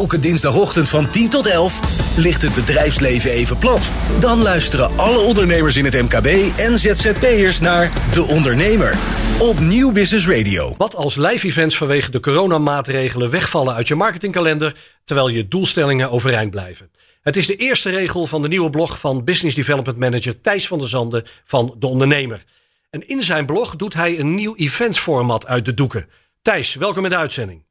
Elke 0.00 0.18
dinsdagochtend 0.18 0.88
van 0.88 1.10
10 1.10 1.28
tot 1.28 1.46
11 1.46 1.80
ligt 2.16 2.42
het 2.42 2.54
bedrijfsleven 2.54 3.30
even 3.30 3.58
plat. 3.58 3.90
Dan 4.20 4.42
luisteren 4.42 4.98
alle 4.98 5.18
ondernemers 5.18 5.76
in 5.76 5.84
het 5.84 5.94
MKB 5.94 6.58
en 6.58 6.78
ZZP'ers 6.78 7.60
naar 7.60 7.92
De 8.12 8.22
Ondernemer 8.22 8.98
op 9.40 9.58
Nieuw 9.58 9.92
Business 9.92 10.28
Radio. 10.28 10.74
Wat 10.76 10.96
als 10.96 11.16
live 11.16 11.46
events 11.46 11.76
vanwege 11.76 12.10
de 12.10 12.20
coronamaatregelen 12.20 13.30
wegvallen 13.30 13.74
uit 13.74 13.88
je 13.88 13.94
marketingkalender, 13.94 14.76
terwijl 15.04 15.28
je 15.28 15.48
doelstellingen 15.48 16.10
overeind 16.10 16.50
blijven? 16.50 16.90
Het 17.22 17.36
is 17.36 17.46
de 17.46 17.56
eerste 17.56 17.90
regel 17.90 18.26
van 18.26 18.42
de 18.42 18.48
nieuwe 18.48 18.70
blog 18.70 19.00
van 19.00 19.24
Business 19.24 19.56
Development 19.56 19.98
Manager 19.98 20.40
Thijs 20.40 20.66
van 20.66 20.78
der 20.78 20.88
Zanden 20.88 21.24
van 21.44 21.74
De 21.78 21.86
Ondernemer. 21.86 22.44
En 22.90 23.08
in 23.08 23.22
zijn 23.22 23.46
blog 23.46 23.76
doet 23.76 23.94
hij 23.94 24.18
een 24.18 24.34
nieuw 24.34 24.56
eventsformat 24.56 25.46
uit 25.46 25.64
de 25.64 25.74
doeken. 25.74 26.08
Thijs, 26.42 26.74
welkom 26.74 27.04
in 27.04 27.10
de 27.10 27.16
uitzending. 27.16 27.68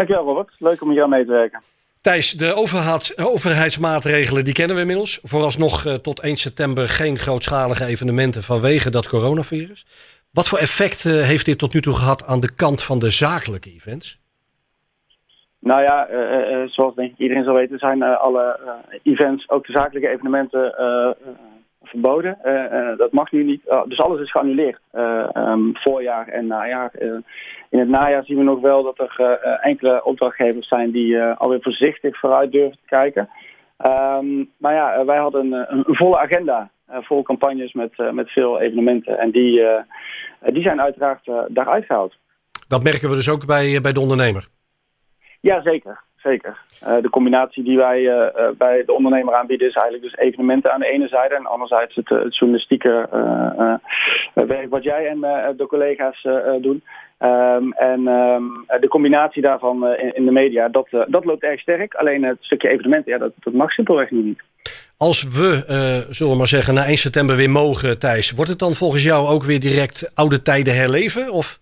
Dankjewel 0.00 0.24
Robert, 0.24 0.54
leuk 0.58 0.80
om 0.80 0.88
met 0.88 0.96
jou 0.96 1.08
mee 1.08 1.24
te 1.24 1.30
werken. 1.30 1.60
Thijs, 2.00 2.32
de 2.32 2.54
overheidsmaatregelen 3.16 4.44
die 4.44 4.54
kennen 4.54 4.76
we 4.76 4.82
inmiddels. 4.82 5.20
Vooralsnog 5.22 5.84
uh, 5.84 5.94
tot 5.94 6.20
1 6.20 6.36
september 6.36 6.88
geen 6.88 7.18
grootschalige 7.18 7.86
evenementen 7.86 8.42
vanwege 8.42 8.90
dat 8.90 9.08
coronavirus. 9.08 9.86
Wat 10.32 10.48
voor 10.48 10.58
effect 10.58 11.04
uh, 11.04 11.12
heeft 11.12 11.46
dit 11.46 11.58
tot 11.58 11.74
nu 11.74 11.80
toe 11.80 11.94
gehad 11.94 12.26
aan 12.26 12.40
de 12.40 12.54
kant 12.54 12.82
van 12.82 12.98
de 12.98 13.10
zakelijke 13.10 13.70
events? 13.70 14.20
Nou 15.58 15.82
ja, 15.82 16.10
uh, 16.10 16.68
zoals 16.68 16.94
denk 16.94 17.10
ik 17.12 17.18
iedereen 17.18 17.44
zal 17.44 17.54
weten, 17.54 17.78
zijn 17.78 18.02
alle 18.02 18.58
events, 19.02 19.48
ook 19.48 19.66
de 19.66 19.72
zakelijke 19.72 20.08
evenementen, 20.08 20.74
verboden. 21.90 22.38
dat 22.96 23.12
mag 23.12 23.32
nu 23.32 23.44
niet. 23.44 23.62
dus 23.86 23.98
alles 23.98 24.20
is 24.20 24.30
geannuleerd. 24.30 24.80
Um, 25.34 25.76
voorjaar 25.76 26.28
en 26.28 26.46
najaar. 26.46 26.90
in 27.70 27.78
het 27.78 27.88
najaar 27.88 28.24
zien 28.24 28.36
we 28.36 28.42
nog 28.42 28.60
wel 28.60 28.82
dat 28.82 28.98
er 28.98 29.38
enkele 29.60 30.04
opdrachtgevers 30.04 30.68
zijn 30.68 30.90
die 30.90 31.22
alweer 31.22 31.62
voorzichtig 31.62 32.18
vooruit 32.18 32.52
durven 32.52 32.78
te 32.78 32.86
kijken. 32.86 33.28
Um, 33.86 34.50
maar 34.56 34.74
ja, 34.74 35.04
wij 35.04 35.18
hadden 35.18 35.52
een, 35.52 35.84
een 35.88 35.96
volle 35.96 36.18
agenda. 36.18 36.70
vol 36.88 37.22
campagnes 37.22 37.72
met, 37.72 38.12
met 38.12 38.30
veel 38.30 38.60
evenementen. 38.60 39.18
En 39.18 39.30
die, 39.30 39.62
die 40.40 40.62
zijn 40.62 40.80
uiteraard 40.80 41.30
daaruit 41.48 41.84
gehaald. 41.84 42.14
Dat 42.68 42.82
merken 42.82 43.08
we 43.08 43.14
dus 43.14 43.30
ook 43.30 43.46
bij, 43.46 43.80
bij 43.80 43.92
de 43.92 44.00
ondernemer. 44.00 44.48
Ja, 45.40 45.62
zeker. 45.62 46.00
Zeker. 46.22 46.58
Uh, 46.82 47.02
de 47.02 47.10
combinatie 47.10 47.64
die 47.64 47.76
wij 47.76 48.00
uh, 48.00 48.24
bij 48.58 48.82
de 48.86 48.92
ondernemer 48.92 49.34
aanbieden 49.34 49.68
is 49.68 49.74
eigenlijk 49.74 50.04
dus 50.04 50.26
evenementen 50.26 50.72
aan 50.72 50.80
de 50.80 50.90
ene 50.92 51.08
zijde 51.08 51.34
en 51.34 51.46
anderzijds 51.46 51.94
het, 51.94 52.08
het 52.08 52.36
journalistieke 52.36 53.08
werk 54.34 54.70
wat 54.70 54.82
jij 54.82 55.06
en 55.06 55.20
de 55.56 55.66
collega's 55.68 56.22
doen. 56.60 56.82
Um, 57.22 57.72
en 57.72 58.06
um, 58.06 58.64
de 58.80 58.88
combinatie 58.88 59.42
daarvan 59.42 59.86
in, 59.86 60.14
in, 60.14 60.24
de 60.24 60.30
media, 60.30 60.68
dat, 60.68 60.88
dat 61.08 61.24
loopt 61.24 61.42
erg 61.42 61.60
sterk. 61.60 61.94
Alleen 61.94 62.22
het 62.24 62.36
stukje 62.40 62.68
evenementen, 62.68 63.12
ja, 63.12 63.18
dat, 63.18 63.32
dat 63.38 63.52
mag 63.52 63.70
simpelweg 63.70 64.10
niet. 64.10 64.40
Als 64.96 65.22
we, 65.22 65.64
zullen 66.10 66.32
we 66.32 66.38
maar 66.38 66.46
zeggen, 66.46 66.74
na 66.74 66.84
1 66.84 66.96
september 66.96 67.36
weer 67.36 67.50
mogen, 67.50 67.98
Thijs, 67.98 68.30
wordt 68.30 68.50
het 68.50 68.58
dan 68.58 68.74
volgens 68.74 69.04
jou 69.04 69.28
ook 69.28 69.42
weer 69.44 69.60
direct 69.60 70.10
oude 70.14 70.42
tijden 70.42 70.76
herleven? 70.76 71.32
Of? 71.32 71.58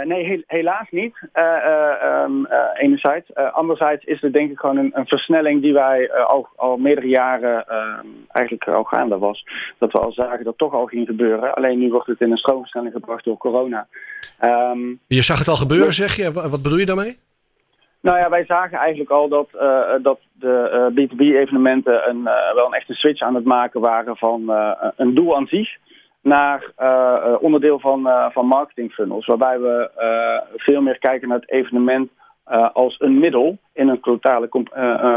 Uh, 0.00 0.06
nee, 0.06 0.44
helaas 0.46 0.86
niet. 0.90 1.16
Um, 1.34 2.46
enerzijds. 2.74 3.34
anderzijds 3.34 4.04
is 4.04 4.22
er 4.22 4.32
denk 4.32 4.50
ik 4.50 4.58
gewoon 4.58 4.76
een, 4.76 4.90
een 4.94 5.06
versnelling 5.06 5.62
die 5.62 5.72
wij 5.72 6.12
al, 6.12 6.48
al 6.56 6.76
meerdere 6.76 7.08
jaren 7.08 7.68
ehm, 7.68 8.06
eigenlijk 8.28 8.68
al 8.68 8.84
gaande 8.84 9.18
was. 9.18 9.44
Dat 9.78 9.92
we 9.92 9.98
al 9.98 10.12
zagen 10.12 10.44
dat 10.44 10.58
toch 10.58 10.72
al 10.72 10.86
ging 10.86 11.06
gebeuren. 11.06 11.54
Alleen 11.54 11.78
nu 11.78 11.90
wordt 11.90 12.06
het 12.06 12.20
in 12.20 12.30
een 12.30 12.36
stroomversnelling 12.36 12.92
gebracht 12.92 13.24
door 13.24 13.36
corona. 13.36 13.86
Um, 14.40 15.00
je 15.06 15.22
zag 15.22 15.38
het 15.38 15.48
al 15.48 15.56
gebeuren, 15.56 15.92
zeg 15.92 16.16
je? 16.16 16.32
Wat 16.32 16.62
bedoel 16.62 16.78
je 16.78 16.86
daarmee? 16.86 17.18
Nou 18.00 18.18
ja, 18.18 18.28
wij 18.28 18.44
zagen 18.44 18.78
eigenlijk 18.78 19.10
al 19.10 19.28
dat, 19.28 19.48
dat 20.02 20.18
de 20.32 20.90
B2B-evenementen 20.94 22.08
een, 22.08 22.22
wel 22.54 22.66
een 22.66 22.74
echte 22.74 22.94
switch 22.94 23.20
aan 23.20 23.34
het 23.34 23.44
maken 23.44 23.80
waren 23.80 24.16
van 24.16 24.50
een 24.96 25.14
doel 25.14 25.36
aan 25.36 25.46
zich 25.46 25.78
naar 26.22 26.72
uh, 26.78 27.34
onderdeel 27.40 27.80
van, 27.80 28.06
uh, 28.06 28.26
van 28.30 28.46
marketing 28.46 28.92
funnels. 28.92 29.26
Waarbij 29.26 29.60
we 29.60 29.90
veel 30.56 30.80
meer 30.80 30.98
kijken 30.98 31.28
naar 31.28 31.38
het 31.38 31.50
evenement 31.50 32.10
als 32.72 32.96
een 32.98 33.18
middel 33.18 33.58
in 33.72 33.88
een 33.88 34.00
totale 34.00 34.48
com 34.48 34.64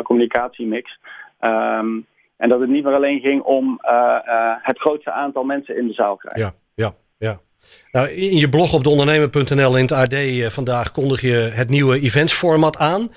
communicatiemix. 0.03 0.99
Um, 1.41 2.05
en 2.37 2.49
dat 2.49 2.59
het 2.59 2.69
niet 2.69 2.83
meer 2.83 2.93
alleen 2.93 3.19
ging 3.19 3.41
om 3.41 3.79
het 4.61 4.79
grootste 4.79 5.11
aantal 5.11 5.43
mensen 5.43 5.77
in 5.77 5.87
de 5.87 5.93
zaal 5.93 6.15
krijgen. 6.15 6.53
Ja, 6.75 6.83
ja, 6.85 6.93
ja. 7.17 7.39
Nou, 7.91 8.09
in 8.09 8.37
je 8.37 8.49
blog 8.49 8.73
op 8.73 8.83
deondernemer.nl 8.83 9.77
in 9.77 9.83
het 9.83 9.91
AD 9.91 10.15
vandaag 10.53 10.91
kondig 10.91 11.21
je 11.21 11.51
het 11.53 11.69
nieuwe 11.69 11.99
eventsformat 11.99 12.77
aan. 12.77 13.11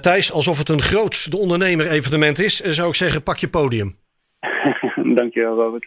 Thijs, 0.00 0.32
alsof 0.32 0.58
het 0.58 0.68
een 0.68 0.82
groots 0.82 1.24
de 1.24 1.38
ondernemer 1.38 1.90
evenement 1.90 2.38
is, 2.38 2.60
zou 2.60 2.88
ik 2.88 2.94
zeggen, 2.94 3.22
pak 3.22 3.38
je 3.38 3.48
podium. 3.48 3.96
Dankjewel, 5.18 5.54
Robert. 5.54 5.86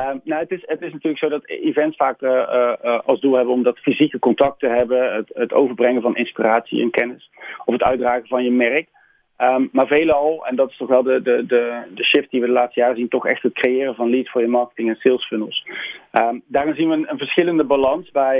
Uh, 0.00 0.10
nou, 0.24 0.40
het, 0.40 0.50
is, 0.50 0.62
het 0.66 0.82
is 0.82 0.92
natuurlijk 0.92 1.18
zo 1.18 1.28
dat 1.28 1.48
events 1.48 1.96
vaak 1.96 2.20
uh, 2.20 2.30
uh, 2.30 3.00
als 3.04 3.20
doel 3.20 3.34
hebben 3.34 3.54
om 3.54 3.62
dat 3.62 3.78
fysieke 3.78 4.18
contact 4.18 4.58
te 4.58 4.68
hebben, 4.68 5.14
het, 5.14 5.30
het, 5.34 5.52
overbrengen 5.52 6.02
van 6.02 6.16
inspiratie 6.16 6.82
en 6.82 6.90
kennis, 6.90 7.30
of 7.64 7.72
het 7.72 7.82
uitdragen 7.82 8.26
van 8.26 8.44
je 8.44 8.50
merk. 8.50 8.88
Um, 9.38 9.68
maar 9.72 9.86
veelal, 9.86 10.46
en 10.46 10.56
dat 10.56 10.70
is 10.70 10.76
toch 10.76 10.88
wel 10.88 11.02
de, 11.02 11.22
de, 11.22 11.46
de, 11.46 11.82
de 11.94 12.04
shift 12.04 12.30
die 12.30 12.40
we 12.40 12.46
de 12.46 12.52
laatste 12.52 12.80
jaren 12.80 12.96
zien, 12.96 13.08
toch 13.08 13.26
echt 13.26 13.42
het 13.42 13.52
creëren 13.52 13.94
van 13.94 14.10
leads 14.10 14.30
voor 14.30 14.40
je 14.40 14.48
marketing 14.48 14.88
en 14.88 14.96
sales 14.96 15.26
funnels. 15.26 15.66
Um, 16.12 16.42
daarin 16.46 16.74
zien 16.74 16.88
we 16.88 16.94
een, 16.94 17.18
verschillende 17.18 17.64
balans 17.64 18.10
bij 18.10 18.38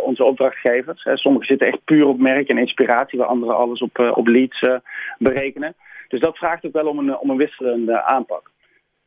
onze 0.00 0.24
opdrachtgevers. 0.24 1.02
Sommigen 1.14 1.46
zitten 1.46 1.66
echt 1.66 1.84
puur 1.84 2.06
op 2.06 2.18
merk 2.18 2.48
en 2.48 2.58
inspiratie, 2.58 3.18
waar 3.18 3.28
anderen 3.28 3.56
alles 3.56 3.80
op, 3.80 3.98
op 4.14 4.26
leads 4.26 4.60
berekenen. 5.18 5.74
Dus 6.08 6.20
dat 6.20 6.36
vraagt 6.36 6.66
ook 6.66 6.72
wel 6.72 6.86
om 6.86 6.98
een, 6.98 7.18
om 7.18 7.30
een 7.30 7.36
wisselende 7.36 8.02
aanpak 8.02 8.50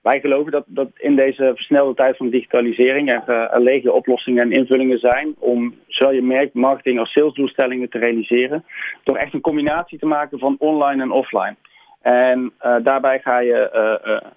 wij 0.01 0.19
geloven 0.19 0.51
dat, 0.51 0.63
dat 0.67 0.89
in 0.97 1.15
deze 1.15 1.51
versnelde 1.55 1.93
tijd 1.93 2.17
van 2.17 2.29
digitalisering 2.29 3.11
er, 3.13 3.23
uh, 3.27 3.53
er 3.53 3.61
legio 3.61 3.91
oplossingen 3.91 4.43
en 4.43 4.51
invullingen 4.51 4.99
zijn 4.99 5.35
om 5.39 5.75
zowel 5.87 6.13
je 6.13 6.21
merk, 6.21 6.53
marketing 6.53 6.99
als 6.99 7.11
salesdoelstellingen 7.11 7.89
te 7.89 7.97
realiseren. 7.97 8.65
Door 9.03 9.17
echt 9.17 9.33
een 9.33 9.41
combinatie 9.41 9.99
te 9.99 10.05
maken 10.05 10.39
van 10.39 10.55
online 10.59 11.01
en 11.01 11.11
offline. 11.11 11.55
En 12.01 12.53
uh, 12.65 12.75
daarbij 12.83 13.19
ga 13.19 13.39
je 13.39 13.69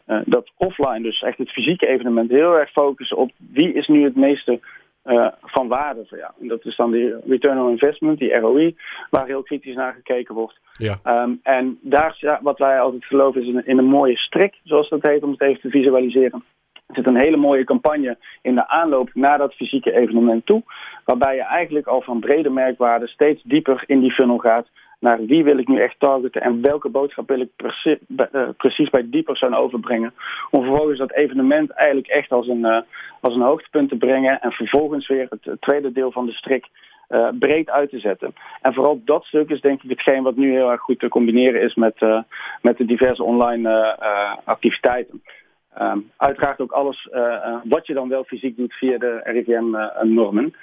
uh, 0.07 0.21
dat 0.25 0.51
offline, 0.57 1.01
dus 1.01 1.21
echt 1.21 1.39
het 1.39 1.51
fysieke 1.51 1.87
evenement, 1.87 2.31
heel 2.31 2.59
erg 2.59 2.71
focussen 2.71 3.17
op 3.17 3.31
wie 3.53 3.73
is 3.73 3.87
nu 3.87 4.05
het 4.05 4.17
meeste 4.17 4.61
uh, 5.05 5.29
van 5.41 5.69
waarde 5.69 6.05
voor 6.07 6.19
jou. 6.19 6.33
En 6.41 6.49
dat 6.49 6.65
is 6.65 6.77
dan 6.77 6.91
die 6.91 7.15
return 7.27 7.61
on 7.61 7.71
investment, 7.71 8.19
die 8.19 8.39
ROI, 8.39 8.77
waar 9.11 9.27
heel 9.27 9.43
kritisch 9.43 9.75
naar 9.75 9.93
gekeken 9.93 10.35
wordt. 10.35 10.61
Ja. 10.73 11.23
Um, 11.23 11.41
en 11.43 11.79
daar, 11.81 12.39
wat 12.43 12.59
wij 12.59 12.81
altijd 12.81 13.05
geloven 13.05 13.41
is 13.41 13.49
in 13.49 13.57
een, 13.57 13.67
in 13.67 13.79
een 13.79 13.85
mooie 13.85 14.17
strik, 14.17 14.61
zoals 14.65 14.89
dat 14.89 15.03
heet, 15.03 15.23
om 15.23 15.31
het 15.31 15.41
even 15.41 15.61
te 15.61 15.71
visualiseren. 15.71 16.45
Er 16.87 16.95
zit 16.95 17.09
een 17.09 17.21
hele 17.21 17.37
mooie 17.37 17.65
campagne 17.65 18.19
in 18.43 18.55
de 18.55 18.69
aanloop 18.69 19.11
naar 19.15 19.39
dat 19.39 19.55
fysieke 19.55 19.93
evenement 19.93 20.47
toe. 20.47 20.63
Waarbij 21.05 21.35
je 21.35 21.43
eigenlijk 21.43 21.87
al 21.87 22.03
van 22.03 22.21
brede 22.21 22.51
merkwaarden 22.51 23.09
steeds 23.09 23.43
dieper 23.43 23.85
in 23.87 24.01
die 24.01 24.13
funnel 24.13 24.39
gaat 24.39 24.69
naar 25.03 25.25
wie 25.27 25.45
wil 25.45 25.59
ik 25.59 25.69
nu 25.69 25.81
echt 25.81 25.99
targeten 25.99 26.43
en 26.43 26.63
welke 26.63 26.89
boodschap 26.89 27.29
wil 27.29 27.41
ik 27.41 27.51
precies, 28.57 28.91
bij 28.91 29.11
die 29.11 29.23
persoon 29.23 29.55
overbrengen. 29.55 30.15
Om 30.51 30.63
vervolgens 30.63 30.99
dat 30.99 31.13
evenement 31.13 31.71
eigenlijk 31.71 32.09
echt 32.09 32.31
als 32.31 32.49
een, 32.49 32.65
uh, 32.65 32.81
als 33.21 33.35
een 33.35 33.41
hoogtepunt 33.41 33.89
te 33.89 33.97
brengen 33.97 34.41
en 34.41 34.53
vervolgens 34.53 35.09
weer 35.09 35.27
het, 35.31 35.61
tweede 35.61 35.93
deel 35.93 36.13
van 36.13 36.27
de 36.27 36.33
strik 36.33 36.67
uh, 37.09 37.29
breed 37.39 37.71
uit 37.71 37.91
te 37.91 37.99
zetten. 37.99 38.35
En 38.61 38.75
vooral 38.75 39.01
dat 39.05 39.25
stuk 39.25 39.51
is 39.51 39.61
denk 39.61 39.83
ik 39.83 39.91
hetgeen 39.91 40.23
wat 40.23 40.37
nu 40.37 40.51
heel 40.51 40.71
erg 40.71 40.81
goed 40.81 40.99
te 40.99 41.09
combineren 41.09 41.63
is 41.63 41.75
met, 41.75 42.25
met 42.61 42.77
de 42.77 42.85
diverse 42.85 43.23
online 43.23 43.97
activiteiten. 44.45 45.23
Um, 45.81 46.11
uiteraard 46.17 46.61
ook 46.61 46.73
alles 46.73 47.09
wat 47.65 47.87
je 47.87 47.95
dan 47.95 48.09
wel 48.09 48.25
fysiek 48.25 48.57
doet 48.57 48.75
via 48.75 48.99
de 48.99 49.21
RIVM-normen. 49.25 50.55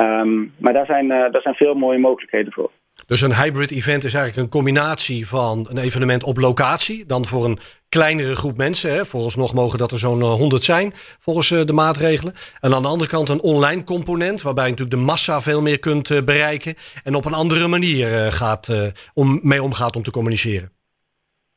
Um, 0.00 0.52
maar 0.58 0.72
daar 0.72 0.86
zijn, 0.86 1.08
daar 1.08 1.42
zijn 1.42 1.54
veel 1.54 1.74
mooie 1.74 1.98
mogelijkheden 1.98 2.52
voor. 2.52 2.70
Dus 3.06 3.20
een 3.20 3.34
hybrid 3.34 3.70
event 3.70 4.04
is 4.04 4.14
eigenlijk 4.14 4.46
een 4.46 4.58
combinatie 4.58 5.28
van 5.28 5.66
een 5.70 5.78
evenement 5.78 6.24
op 6.24 6.36
locatie. 6.36 7.06
Dan 7.06 7.24
voor 7.24 7.44
een 7.44 7.58
kleinere 7.88 8.36
groep 8.36 8.56
mensen. 8.56 8.90
Hè. 8.90 9.04
Vooralsnog 9.04 9.54
mogen 9.54 9.78
dat 9.78 9.92
er 9.92 9.98
zo'n 9.98 10.22
100 10.22 10.52
eh, 10.52 10.74
zijn 10.74 10.92
volgens 11.18 11.50
eh, 11.50 11.64
de 11.64 11.72
maatregelen. 11.72 12.32
En 12.60 12.74
aan 12.74 12.82
de 12.82 12.88
andere 12.88 13.10
kant 13.10 13.28
een 13.28 13.42
online 13.42 13.84
component. 13.84 14.42
Waarbij 14.42 14.64
je 14.64 14.70
natuurlijk 14.70 14.98
de 14.98 15.06
massa 15.06 15.40
veel 15.40 15.62
meer 15.62 15.78
kunt 15.78 16.10
eh, 16.10 16.22
bereiken. 16.24 16.74
En 17.04 17.14
op 17.14 17.24
een 17.24 17.40
andere 17.42 17.68
manier 17.68 18.06
gaat, 18.32 18.92
om, 19.14 19.40
mee 19.42 19.62
omgaat 19.62 19.96
om 19.96 20.02
te 20.02 20.10
communiceren. 20.10 20.68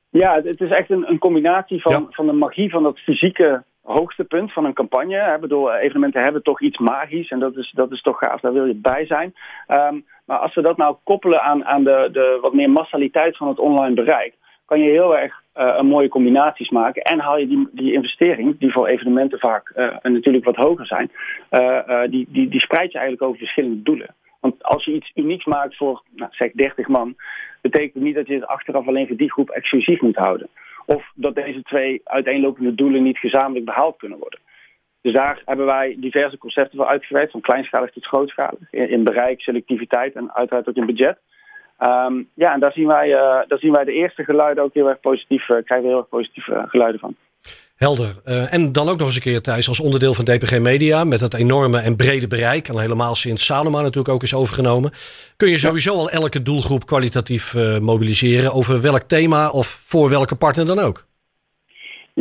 Ja, 0.10 0.42
het 0.44 0.62
is 0.62 0.70
echt 0.70 0.90
een, 0.90 1.10
een 1.10 1.20
combinatie 1.20 1.82
van, 1.82 2.08
van 2.10 2.26
de 2.26 2.32
magie 2.32 2.70
van 2.70 2.84
dat 2.84 3.00
fysieke 3.00 3.64
hoogste 3.82 4.24
punt 4.24 4.54
van 4.54 4.66
een 4.66 4.74
campagne. 4.74 5.34
Ik 5.36 5.42
bedoel, 5.42 5.74
evenementen 5.74 6.24
hebben 6.24 6.44
toch 6.44 6.62
iets 6.62 6.78
magisch 6.78 7.30
en 7.30 7.40
dat 7.40 7.56
is, 7.56 7.72
dat 7.76 7.92
is 7.92 8.02
toch 8.02 8.18
gaaf, 8.18 8.42
daar 8.42 8.54
wil 8.54 8.66
je 8.66 8.76
bij 8.76 9.06
zijn. 9.06 9.34
Um, 9.68 10.06
maar 10.28 10.38
als 10.38 10.56
we 10.56 10.62
dat 10.62 10.78
nou 10.78 10.96
koppelen 11.04 11.42
aan, 11.42 11.66
aan 11.66 11.84
de, 11.84 12.10
de 12.12 12.38
wat 12.42 12.54
meer 12.54 12.70
massaliteit 12.70 13.38
van 13.38 13.48
het 13.48 13.60
online 13.60 13.96
bereik, 13.96 14.34
kan 14.66 14.80
je 14.80 14.90
heel 14.90 15.18
erg 15.18 15.42
uh, 15.58 15.82
mooie 15.82 16.08
combinaties 16.08 16.70
maken. 16.70 17.02
En 17.02 17.20
haal 17.20 17.38
je 17.38 17.48
die, 17.48 17.68
die 17.72 17.94
investering, 17.94 18.60
die 18.60 18.72
voor 18.72 18.88
evenementen 18.88 19.40
vaak 19.40 19.72
uh, 19.76 19.96
natuurlijk 20.04 20.46
wat 20.46 20.56
hoger 20.56 20.86
zijn, 20.86 21.12
die, 22.10 22.28
die, 22.30 22.50
die 22.50 22.60
spreid 22.60 22.92
je 22.92 22.98
eigenlijk 22.98 23.28
over 23.28 23.38
verschillende 23.38 23.82
doelen. 23.84 24.16
Want 24.40 24.64
als 24.64 24.86
je 24.86 24.94
iets 24.94 25.12
unieks 25.16 25.46
maakt 25.46 25.76
voor, 25.76 26.04
nou, 26.16 26.32
zeg 26.34 26.52
30 26.52 26.88
man, 26.88 27.16
betekent 27.62 28.04
niet 28.04 28.16
dat 28.16 28.28
je 28.28 28.34
het 28.34 28.48
achteraf 28.48 28.88
alleen 28.88 29.08
voor 29.08 29.16
die 29.16 29.32
groep 29.32 29.50
exclusief 29.50 30.02
moet 30.02 30.16
houden. 30.16 30.48
Of 30.86 31.12
dat 31.16 31.36
deze 31.36 31.62
twee 31.62 32.02
uiteenlopende 32.04 32.76
doelen 32.76 33.04
niet 33.04 33.18
gezamenlijk 33.18 33.66
behaald 33.66 33.98
kunnen 33.98 34.18
worden. 34.18 34.40
Dus 35.08 35.16
daar 35.16 35.42
hebben 35.46 35.66
wij 35.66 35.96
diverse 36.00 36.38
concepten 36.38 36.78
voor 36.78 36.88
uitgewerkt, 36.88 37.32
van 37.32 37.42
kleinschalig 37.42 37.92
tot 37.92 38.06
grootschalig. 38.06 38.72
In 38.72 39.04
bereik, 39.04 39.42
selectiviteit 39.42 40.16
en 40.16 40.34
uiteraard 40.34 40.70
ook 40.70 40.76
in 40.76 40.86
budget. 40.86 41.18
Um, 41.80 42.30
ja, 42.34 42.54
en 42.54 42.60
daar 42.60 42.72
zien, 42.72 42.88
wij, 42.88 43.10
uh, 43.10 43.20
daar 43.48 43.60
zien 43.60 43.72
wij 43.72 43.84
de 43.84 43.92
eerste 43.92 44.24
geluiden 44.24 44.64
ook 44.64 44.74
heel 44.74 44.90
erg 44.90 45.00
positief, 45.00 45.42
uh, 45.42 45.48
krijgen 45.48 45.82
we 45.82 45.88
heel 45.88 45.98
erg 45.98 46.10
positieve 46.10 46.66
geluiden 46.68 47.00
van. 47.00 47.16
Helder. 47.76 48.16
Uh, 48.26 48.54
en 48.54 48.72
dan 48.72 48.90
ook 48.90 48.98
nog 48.98 49.08
eens 49.08 49.16
een 49.16 49.22
keer, 49.22 49.42
Thijs, 49.42 49.68
als 49.68 49.80
onderdeel 49.80 50.14
van 50.14 50.26
DPG 50.26 50.60
Media, 50.60 51.04
met 51.04 51.20
dat 51.20 51.34
enorme 51.34 51.80
en 51.80 51.96
brede 51.96 52.28
bereik, 52.28 52.68
en 52.68 52.80
helemaal 52.80 53.16
sinds 53.16 53.46
Saloma 53.46 53.82
natuurlijk 53.82 54.14
ook 54.14 54.24
is 54.24 54.34
overgenomen, 54.34 54.92
kun 55.38 55.50
je 55.50 55.58
sowieso 55.58 55.94
al 55.94 56.10
elke 56.10 56.42
doelgroep 56.42 56.86
kwalitatief 56.86 57.56
mobiliseren 57.82 58.54
over 58.54 58.82
welk 58.82 59.02
thema 59.02 59.50
of 59.50 59.68
voor 59.68 60.10
welke 60.10 60.36
partner 60.36 60.66
dan 60.66 60.80
ook. 60.80 61.07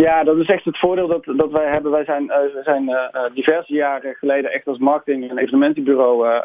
Ja, 0.05 0.25
dat 0.25 0.37
is 0.37 0.47
echt 0.47 0.65
het 0.65 0.79
voordeel 0.79 1.07
dat, 1.07 1.25
dat 1.25 1.51
wij 1.51 1.67
hebben. 1.67 1.91
Wij 1.91 2.05
zijn, 2.05 2.25
uh, 2.25 2.63
zijn 2.63 2.83
uh, 2.89 3.25
diverse 3.35 3.75
jaren 3.75 4.15
geleden 4.15 4.53
echt 4.53 4.67
als 4.67 4.79
marketing- 4.79 5.31
en 5.31 5.39
evenementenbureau 5.39 6.43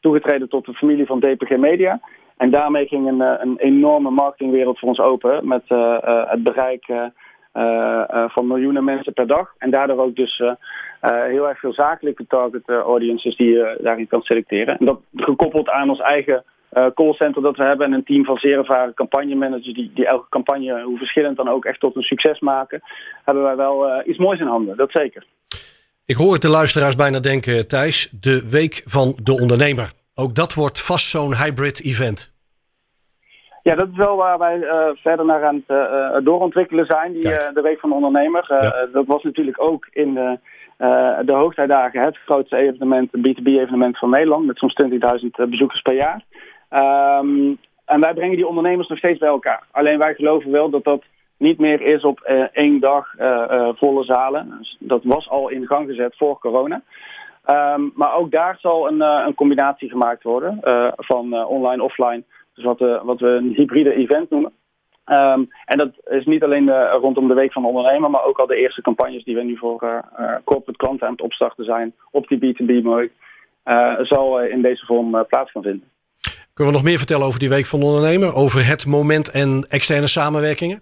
toegetreden 0.00 0.48
tot 0.48 0.66
de 0.66 0.74
familie 0.74 1.06
van 1.06 1.20
DPG 1.20 1.56
Media. 1.56 2.00
En 2.36 2.50
daarmee 2.50 2.86
ging 2.86 3.06
een, 3.06 3.20
een 3.20 3.56
enorme 3.58 4.10
marketingwereld 4.10 4.78
voor 4.78 4.88
ons 4.88 4.98
open 4.98 5.48
met 5.48 5.62
het 6.28 6.42
bereik 6.42 6.84
van 8.32 8.46
miljoenen 8.46 8.84
mensen 8.84 9.12
per 9.12 9.26
dag. 9.26 9.54
En 9.58 9.70
daardoor 9.70 9.98
ook 9.98 10.16
dus 10.16 10.42
heel 11.00 11.48
erg 11.48 11.58
veel 11.58 11.72
zakelijke 11.72 12.26
target 12.26 12.68
audiences 12.68 13.36
die 13.36 13.50
je 13.50 13.78
daarin 13.82 14.06
kan 14.06 14.22
selecteren. 14.22 14.78
En 14.78 14.86
dat 14.86 15.00
gekoppeld 15.16 15.68
aan 15.68 15.90
ons 15.90 16.00
eigen 16.00 16.44
uh, 16.72 16.86
callcenter 16.94 17.42
dat 17.42 17.56
we 17.56 17.64
hebben 17.64 17.86
en 17.86 17.92
een 17.92 18.04
team 18.04 18.24
van 18.24 18.36
zeer 18.36 18.58
ervaren 18.58 18.94
campagnemanagers 18.94 19.74
die, 19.74 19.90
die 19.94 20.06
elke 20.06 20.28
campagne, 20.28 20.82
hoe 20.82 20.98
verschillend 20.98 21.36
dan 21.36 21.48
ook, 21.48 21.64
echt 21.64 21.80
tot 21.80 21.96
een 21.96 22.02
succes 22.02 22.40
maken, 22.40 22.82
hebben 23.24 23.44
wij 23.44 23.56
wel 23.56 23.88
uh, 23.88 24.08
iets 24.08 24.18
moois 24.18 24.40
in 24.40 24.46
handen. 24.46 24.76
Dat 24.76 24.90
zeker. 24.90 25.24
Ik 26.04 26.16
hoor 26.16 26.32
het 26.32 26.42
de 26.42 26.48
luisteraars 26.48 26.96
bijna 26.96 27.20
denken, 27.20 27.68
Thijs, 27.68 28.10
de 28.10 28.48
Week 28.50 28.82
van 28.84 29.18
de 29.22 29.32
Ondernemer. 29.32 29.92
Ook 30.14 30.34
dat 30.34 30.54
wordt 30.54 30.82
vast 30.82 31.10
zo'n 31.10 31.36
hybrid 31.36 31.84
event. 31.84 32.34
Ja, 33.62 33.74
dat 33.74 33.88
is 33.88 33.96
wel 33.96 34.16
waar 34.16 34.38
wij 34.38 34.58
uh, 34.58 34.88
verder 34.94 35.24
naar 35.24 35.44
aan 35.44 35.62
het 35.66 36.24
doorontwikkelen 36.24 36.86
zijn, 36.86 37.12
die, 37.12 37.22
de 37.22 37.60
Week 37.62 37.80
van 37.80 37.88
de 37.88 37.94
Ondernemer. 37.94 38.44
Ja. 38.48 38.88
Dat 38.92 39.06
was 39.06 39.22
natuurlijk 39.22 39.62
ook 39.62 39.86
in 39.90 40.14
de, 40.14 40.38
de 41.24 41.34
hoogtijdagen 41.34 42.00
het 42.00 42.16
grootste 42.16 42.56
evenement, 42.56 43.10
B2B-evenement 43.16 43.98
van 43.98 44.10
Nederland, 44.10 44.46
met 44.46 44.58
zo'n 44.58 44.72
20.000 45.44 45.48
bezoekers 45.48 45.82
per 45.82 45.94
jaar. 45.94 46.24
Um, 46.70 47.58
en 47.84 48.00
wij 48.00 48.14
brengen 48.14 48.36
die 48.36 48.46
ondernemers 48.46 48.88
nog 48.88 48.98
steeds 48.98 49.18
bij 49.18 49.28
elkaar. 49.28 49.66
Alleen 49.70 49.98
wij 49.98 50.14
geloven 50.14 50.50
wel 50.50 50.70
dat 50.70 50.84
dat 50.84 51.02
niet 51.36 51.58
meer 51.58 51.80
is 51.80 52.02
op 52.02 52.26
uh, 52.28 52.44
één 52.52 52.80
dag 52.80 53.14
uh, 53.18 53.44
uh, 53.50 53.68
volle 53.74 54.04
zalen. 54.04 54.54
Dus 54.58 54.76
dat 54.78 55.04
was 55.04 55.28
al 55.28 55.48
in 55.48 55.66
gang 55.66 55.88
gezet 55.88 56.16
voor 56.16 56.38
corona. 56.38 56.82
Um, 57.50 57.92
maar 57.94 58.14
ook 58.14 58.30
daar 58.30 58.56
zal 58.60 58.88
een, 58.88 59.00
een 59.00 59.34
combinatie 59.34 59.90
gemaakt 59.90 60.22
worden 60.22 60.58
van 60.96 61.46
online-offline. 61.46 62.22
Dus 62.54 62.64
wat, 62.64 62.78
wat 62.78 63.20
we 63.20 63.28
een 63.28 63.52
hybride 63.54 63.94
event 63.94 64.30
noemen. 64.30 64.52
Um, 65.06 65.48
en 65.64 65.78
dat 65.78 65.90
is 66.04 66.24
niet 66.24 66.42
alleen 66.42 66.90
rondom 66.90 67.28
de 67.28 67.34
Week 67.34 67.52
van 67.52 67.62
de 67.62 67.68
Ondernemer, 67.68 68.10
maar 68.10 68.24
ook 68.24 68.38
al 68.38 68.46
de 68.46 68.56
eerste 68.56 68.82
campagnes 68.82 69.24
die 69.24 69.34
we 69.34 69.42
nu 69.42 69.56
voor 69.56 70.02
corporate 70.44 70.76
klanten 70.76 71.06
aan 71.06 71.12
het 71.12 71.22
opstarten 71.22 71.64
zijn 71.64 71.94
op 72.10 72.28
die 72.28 72.54
B2B-markt, 72.54 73.14
zal 74.08 74.40
in 74.40 74.62
deze 74.62 74.86
vorm 74.86 75.26
plaats 75.26 75.50
gaan 75.50 75.62
vinden. 75.62 75.90
Kunnen 76.56 76.74
we 76.74 76.80
nog 76.80 76.90
meer 76.90 76.98
vertellen 76.98 77.26
over 77.26 77.38
die 77.38 77.48
Week 77.48 77.66
van 77.66 77.80
de 77.80 77.86
Ondernemer? 77.86 78.34
Over 78.34 78.66
het 78.66 78.86
moment 78.86 79.30
en 79.30 79.66
externe 79.68 80.06
samenwerkingen? 80.06 80.80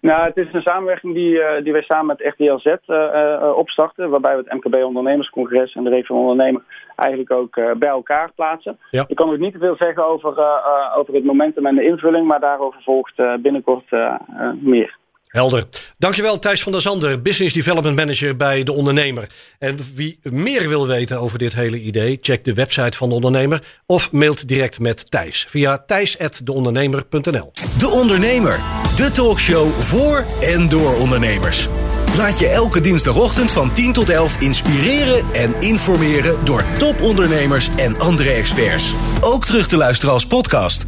Nou, 0.00 0.24
het 0.24 0.36
is 0.36 0.52
een 0.52 0.62
samenwerking 0.62 1.14
die, 1.14 1.32
uh, 1.32 1.62
die 1.62 1.72
wij 1.72 1.82
samen 1.82 2.06
met 2.06 2.34
RTLZ 2.34 2.66
uh, 2.66 2.76
uh, 2.86 3.56
opstarten. 3.56 4.10
Waarbij 4.10 4.36
we 4.36 4.42
het 4.44 4.52
MKB 4.52 4.84
Ondernemerscongres 4.84 5.74
en 5.74 5.84
de 5.84 5.90
Week 5.90 6.06
van 6.06 6.16
de 6.16 6.22
Ondernemer 6.22 6.62
eigenlijk 6.96 7.30
ook 7.30 7.54
bij 7.78 7.88
elkaar 7.88 8.32
plaatsen. 8.34 8.78
Ja. 8.90 9.04
Ik 9.08 9.16
kan 9.16 9.30
ook 9.30 9.38
niet 9.38 9.52
te 9.52 9.58
veel 9.58 9.76
zeggen 9.78 10.06
over, 10.06 10.34
over 10.96 11.14
het 11.14 11.24
momentum 11.24 11.66
en 11.66 11.74
de 11.74 11.84
invulling. 11.84 12.26
Maar 12.26 12.40
daarover 12.40 12.82
volgt 12.82 13.16
binnenkort 13.42 13.90
meer. 14.60 14.96
Helder. 15.32 15.64
Dankjewel 15.98 16.38
Thijs 16.38 16.62
van 16.62 16.72
der 16.72 16.80
Zander, 16.80 17.22
Business 17.22 17.54
Development 17.54 17.96
Manager 17.96 18.36
bij 18.36 18.62
De 18.62 18.72
Ondernemer. 18.72 19.26
En 19.58 19.78
wie 19.94 20.18
meer 20.22 20.68
wil 20.68 20.86
weten 20.86 21.20
over 21.20 21.38
dit 21.38 21.54
hele 21.54 21.80
idee, 21.80 22.18
check 22.20 22.44
de 22.44 22.54
website 22.54 22.96
van 22.96 23.08
De 23.08 23.14
Ondernemer 23.14 23.62
of 23.86 24.12
mailt 24.12 24.48
direct 24.48 24.78
met 24.78 25.10
Thijs 25.10 25.46
via 25.48 25.78
thijs.deondernemer.nl. 25.86 27.52
De 27.78 27.88
Ondernemer, 27.88 28.62
de 28.96 29.10
talkshow 29.12 29.72
voor 29.72 30.24
en 30.40 30.68
door 30.68 30.96
ondernemers. 30.96 31.68
Laat 32.16 32.38
je 32.38 32.48
elke 32.48 32.80
dinsdagochtend 32.80 33.52
van 33.52 33.72
10 33.72 33.92
tot 33.92 34.10
11 34.10 34.40
inspireren 34.40 35.24
en 35.32 35.54
informeren 35.60 36.44
door 36.44 36.64
topondernemers 36.78 37.68
en 37.76 37.98
andere 37.98 38.30
experts. 38.30 38.94
Ook 39.20 39.44
terug 39.44 39.66
te 39.66 39.76
luisteren 39.76 40.14
als 40.14 40.26
podcast. 40.26 40.84